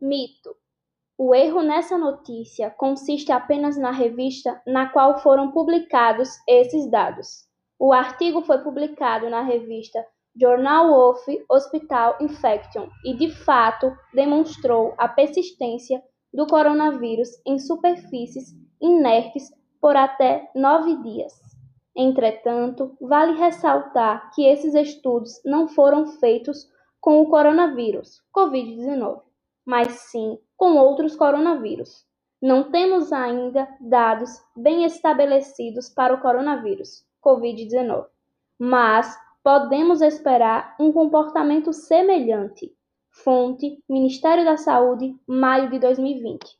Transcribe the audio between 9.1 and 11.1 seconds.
na revista Journal